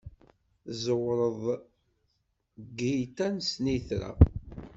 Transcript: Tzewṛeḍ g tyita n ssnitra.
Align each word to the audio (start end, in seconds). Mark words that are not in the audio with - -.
Tzewṛeḍ 0.67 1.43
g 2.75 2.77
tyita 2.77 3.27
n 3.35 3.37
ssnitra. 3.41 4.11